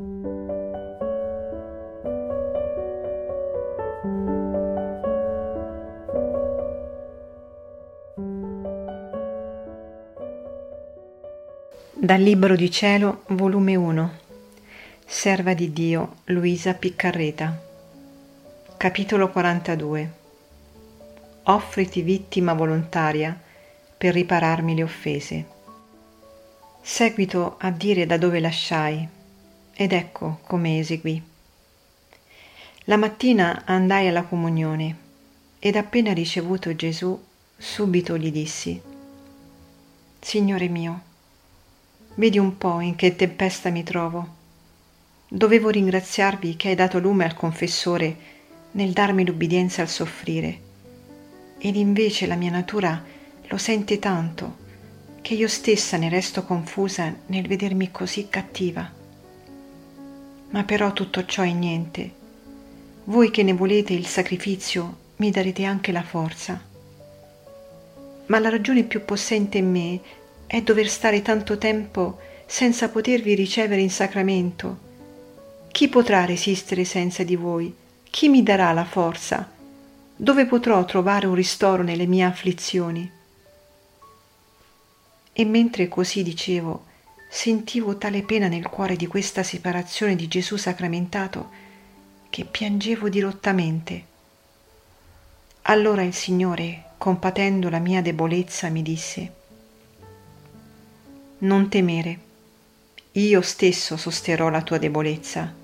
[0.00, 0.08] Dal
[12.22, 14.12] Libro di Cielo, volume 1,
[15.04, 17.60] Serva di Dio Luisa Piccarreta,
[18.78, 20.12] capitolo 42.
[21.42, 23.38] Offriti vittima volontaria
[23.98, 25.46] per ripararmi le offese.
[26.80, 29.06] Seguito a dire da dove lasciai,
[29.80, 31.22] ed ecco come eseguì.
[32.84, 34.94] La mattina andai alla comunione
[35.58, 37.18] ed appena ricevuto Gesù,
[37.56, 38.78] subito gli dissi,
[40.20, 41.00] Signore mio,
[42.16, 44.28] Vedi un po' in che tempesta mi trovo.
[45.26, 48.16] Dovevo ringraziarvi che hai dato lume al confessore
[48.72, 50.60] nel darmi l'ubbidienza al soffrire.
[51.56, 53.02] Ed invece la mia natura
[53.44, 54.58] lo sente tanto
[55.22, 58.98] che io stessa ne resto confusa nel vedermi così cattiva.
[60.50, 62.18] Ma però tutto ciò è niente.
[63.04, 66.60] Voi che ne volete il sacrificio mi darete anche la forza.
[68.26, 70.00] Ma la ragione più possente in me
[70.46, 74.88] è dover stare tanto tempo senza potervi ricevere in sacramento.
[75.70, 77.72] Chi potrà resistere senza di voi?
[78.10, 79.48] Chi mi darà la forza?
[80.16, 83.10] Dove potrò trovare un ristoro nelle mie afflizioni?
[85.32, 86.84] E mentre così dicevo,
[87.32, 91.48] sentivo tale pena nel cuore di questa separazione di Gesù sacramentato
[92.28, 94.04] che piangevo dirottamente.
[95.62, 99.32] Allora il Signore, compatendo la mia debolezza, mi disse,
[101.38, 102.18] non temere,
[103.12, 105.54] io stesso sosterrò la tua debolezza.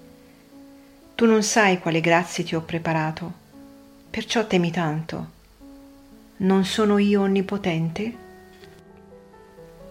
[1.17, 3.33] Tu non sai quale grazie ti ho preparato,
[4.09, 5.31] perciò temi tanto.
[6.39, 8.26] Non sono io onnipotente?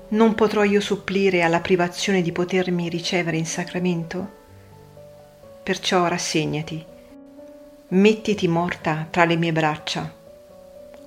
[0.07, 4.43] Non potrò io supplire alla privazione di potermi ricevere in sacramento?
[5.63, 6.85] Perciò rassegnati,
[7.87, 10.13] mettiti morta tra le mie braccia,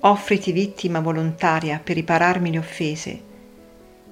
[0.01, 3.27] offriti vittima volontaria per ripararmi le offese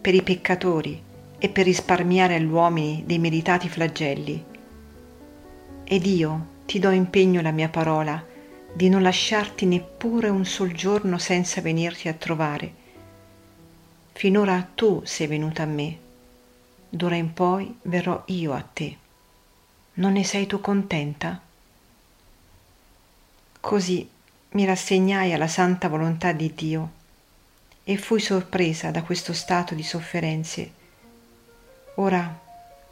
[0.08, 1.04] per i peccatori
[1.38, 4.42] e per risparmiare agli uomini dei meritati flagelli.
[5.84, 8.24] Ed io ti do impegno la mia parola
[8.74, 12.86] di non lasciarti neppure un sol giorno senza venirti a trovare.
[14.18, 15.96] Finora tu sei venuta a me,
[16.90, 18.98] d'ora in poi verrò io a te.
[19.94, 21.40] Non ne sei tu contenta?
[23.60, 24.10] Così
[24.54, 26.92] mi rassegnai alla santa volontà di Dio
[27.84, 30.72] e fui sorpresa da questo stato di sofferenze.
[31.98, 32.40] Ora,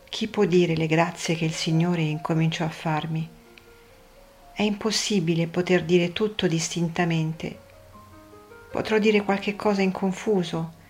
[0.07, 3.27] chi può dire le grazie che il Signore incominciò a farmi?
[4.53, 7.57] È impossibile poter dire tutto distintamente.
[8.69, 10.83] Potrò dire qualche cosa in confuso,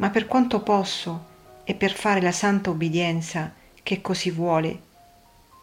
[0.00, 1.26] ma per quanto posso
[1.64, 3.52] e per fare la santa obbedienza
[3.82, 4.80] che così vuole,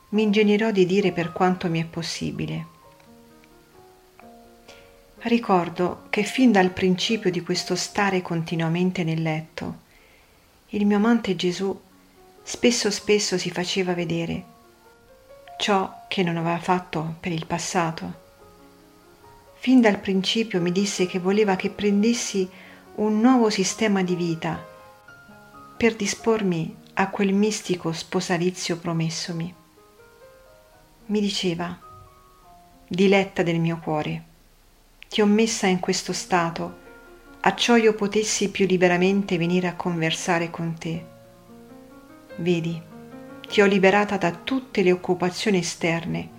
[0.10, 2.76] mi ingegnerò di dire per quanto mi è possibile.
[5.22, 9.86] Ricordo che fin dal principio di questo stare continuamente nel letto,
[10.68, 11.78] il mio amante Gesù
[12.44, 14.56] spesso spesso si faceva vedere
[15.58, 18.26] ciò che non aveva fatto per il passato.
[19.56, 22.48] Fin dal principio mi disse che voleva che prendessi
[23.00, 24.60] un nuovo sistema di vita
[25.78, 29.54] per dispormi a quel mistico sposalizio promessomi.
[31.06, 31.78] Mi diceva,
[32.88, 34.24] diletta del mio cuore,
[35.08, 36.76] ti ho messa in questo stato,
[37.42, 41.06] acciò io potessi più liberamente venire a conversare con te.
[42.38, 42.82] Vedi,
[43.48, 46.30] ti ho liberata da tutte le occupazioni esterne,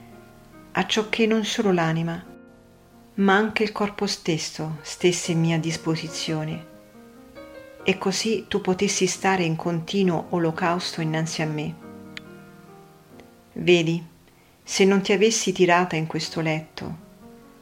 [0.72, 2.20] acciò che non solo l'anima,
[3.18, 6.66] ma anche il corpo stesso stesse in mia disposizione,
[7.82, 11.74] e così tu potessi stare in continuo olocausto innanzi a me.
[13.54, 14.04] Vedi,
[14.62, 17.06] se non ti avessi tirata in questo letto,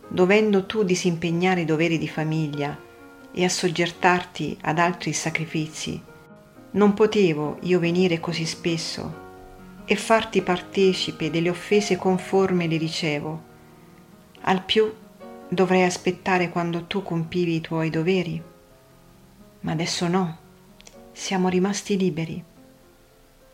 [0.08, 2.78] dovendo tu disimpegnare i doveri di famiglia
[3.32, 6.02] e assoggettarti ad altri sacrifici,
[6.72, 9.24] non potevo io venire così spesso
[9.86, 13.42] e farti partecipe delle offese conforme le ricevo.
[14.42, 14.92] Al più
[15.48, 18.43] dovrei aspettare quando tu compivi i tuoi doveri.
[19.60, 20.39] Ma adesso no,
[21.13, 22.43] siamo rimasti liberi.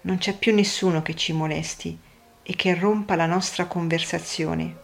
[0.02, 1.98] Non c'è più nessuno che ci molesti
[2.42, 4.82] e che rompa la nostra conversazione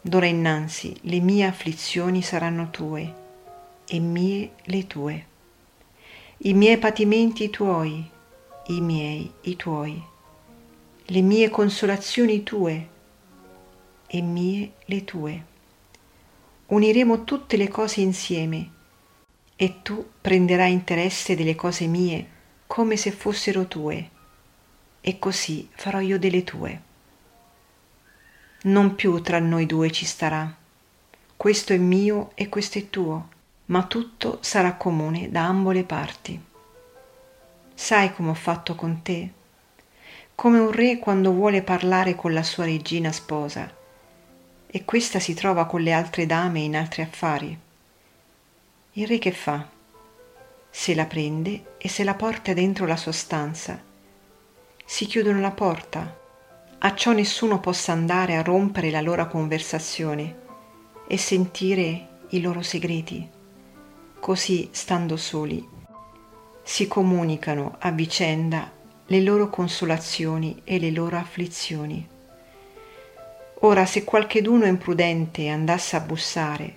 [0.00, 3.14] D'ora innanzi le mie afflizioni saranno tue
[3.86, 5.26] e mie le tue.
[6.38, 8.08] I miei patimenti i tuoi,
[8.68, 10.00] i miei i tuoi.
[11.04, 12.88] Le mie consolazioni tue
[14.10, 15.44] e mie le tue.
[16.66, 18.70] Uniremo tutte le cose insieme
[19.54, 22.26] e tu prenderai interesse delle cose mie
[22.66, 24.10] come se fossero tue.
[25.00, 26.82] e così farò io delle tue.
[28.62, 30.52] Non più tra noi due ci starà.
[31.36, 33.28] Questo è mio e questo è tuo,
[33.66, 36.38] ma tutto sarà comune da ambo le parti.
[37.72, 39.32] Sai come ho fatto con te?
[40.34, 43.76] Come un re quando vuole parlare con la sua regina sposa
[44.70, 47.58] e questa si trova con le altre dame in altri affari.
[48.92, 49.66] Il re che fa?
[50.70, 53.82] Se la prende e se la porta dentro la sua stanza.
[54.84, 56.16] Si chiudono la porta,
[56.78, 60.36] a ciò nessuno possa andare a rompere la loro conversazione
[61.08, 63.28] e sentire i loro segreti.
[64.20, 65.66] Così, stando soli,
[66.62, 68.70] si comunicano a vicenda
[69.06, 72.06] le loro consolazioni e le loro afflizioni.
[73.62, 76.76] Ora se qualcheduno imprudente andasse a bussare,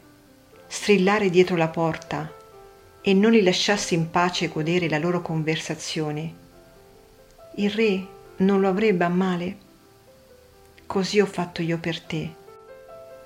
[0.65, 2.33] strillare dietro la porta
[3.01, 6.33] e non li lasciasse in pace godere la loro conversazione,
[7.57, 8.07] il re
[8.37, 9.57] non lo avrebbe a male?
[10.87, 12.33] Così ho fatto io per te,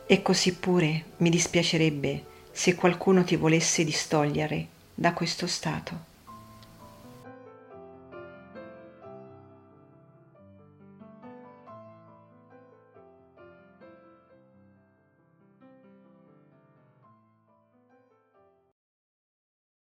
[0.06, 6.14] e così pure mi dispiacerebbe se qualcuno ti volesse distogliere da questo stato.